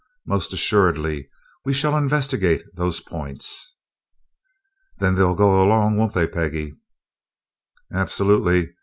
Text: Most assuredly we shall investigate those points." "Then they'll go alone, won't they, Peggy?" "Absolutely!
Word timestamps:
Most 0.25 0.51
assuredly 0.51 1.29
we 1.63 1.73
shall 1.73 1.95
investigate 1.95 2.65
those 2.73 2.99
points." 3.01 3.75
"Then 4.97 5.13
they'll 5.13 5.35
go 5.35 5.63
alone, 5.63 5.95
won't 5.95 6.13
they, 6.15 6.25
Peggy?" 6.25 6.73
"Absolutely! 7.93 8.71